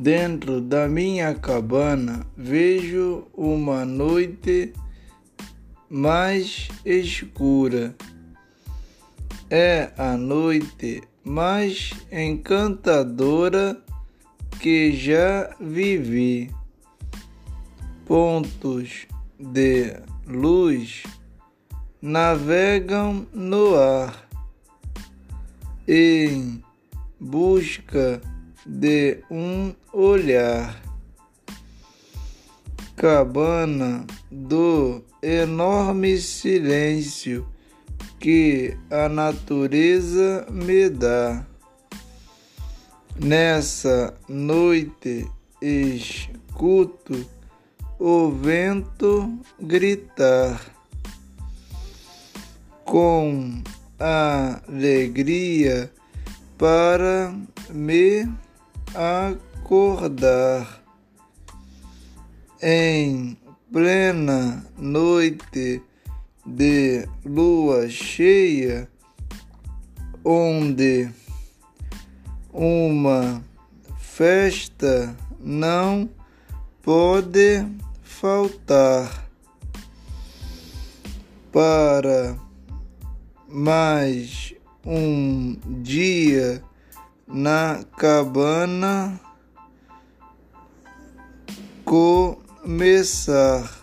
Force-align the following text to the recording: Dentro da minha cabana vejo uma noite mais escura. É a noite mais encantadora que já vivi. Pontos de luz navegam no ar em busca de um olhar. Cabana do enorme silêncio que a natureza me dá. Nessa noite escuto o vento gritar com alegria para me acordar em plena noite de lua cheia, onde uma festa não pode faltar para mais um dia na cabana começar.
Dentro 0.00 0.62
da 0.62 0.88
minha 0.88 1.34
cabana 1.34 2.26
vejo 2.34 3.28
uma 3.34 3.84
noite 3.84 4.72
mais 5.90 6.68
escura. 6.86 7.94
É 9.50 9.92
a 9.98 10.16
noite 10.16 11.02
mais 11.22 11.92
encantadora 12.10 13.78
que 14.58 14.90
já 14.96 15.54
vivi. 15.60 16.50
Pontos 18.06 19.06
de 19.38 20.00
luz 20.26 21.02
navegam 22.00 23.26
no 23.34 23.76
ar 23.76 24.26
em 25.86 26.64
busca 27.20 28.22
de 28.66 29.18
um 29.30 29.74
olhar. 29.92 30.80
Cabana 32.96 34.06
do 34.30 35.02
enorme 35.22 36.18
silêncio 36.18 37.46
que 38.18 38.76
a 38.90 39.08
natureza 39.08 40.46
me 40.50 40.90
dá. 40.90 41.46
Nessa 43.16 44.14
noite 44.28 45.26
escuto 45.62 47.26
o 47.98 48.30
vento 48.30 49.38
gritar 49.60 50.60
com 52.84 53.62
alegria 53.98 55.92
para 56.56 57.34
me 57.70 58.28
acordar 58.94 60.82
em 62.62 63.36
plena 63.72 64.66
noite 64.76 65.82
de 66.44 67.06
lua 67.24 67.88
cheia, 67.88 68.88
onde 70.24 71.08
uma 72.52 73.42
festa 73.98 75.16
não 75.38 76.10
pode 76.82 77.64
faltar 78.02 79.28
para 81.52 82.36
mais 83.48 84.54
um 84.84 85.56
dia 85.82 86.62
na 87.32 87.84
cabana 87.96 89.20
começar. 91.84 93.79